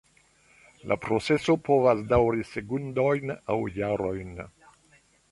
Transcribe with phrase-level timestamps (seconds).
[0.91, 4.33] La proceso povas daŭri sekundojn aŭ jarojn.